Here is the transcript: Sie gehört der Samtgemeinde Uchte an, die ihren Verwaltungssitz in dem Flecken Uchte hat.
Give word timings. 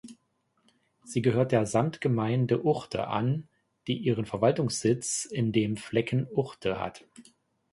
Sie 1.05 1.21
gehört 1.21 1.51
der 1.51 1.67
Samtgemeinde 1.67 2.65
Uchte 2.65 3.05
an, 3.07 3.47
die 3.85 3.99
ihren 3.99 4.25
Verwaltungssitz 4.25 5.25
in 5.25 5.51
dem 5.51 5.77
Flecken 5.77 6.25
Uchte 6.33 6.79
hat. 6.79 7.05